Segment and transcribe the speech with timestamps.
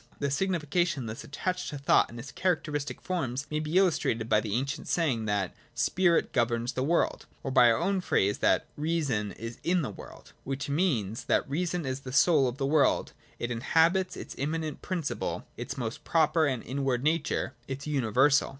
[0.17, 4.55] The signification thus attached to thought and its characteristic forms may be illustrated by the
[4.55, 9.59] ancient saying that Sour governs the world,' or by our own phrase that' Reason is
[9.63, 14.17] in the' world': which means that Reason is the soul of the world it inhabits,
[14.17, 18.49] its immanent principle, its most proper and inward nature, its universal.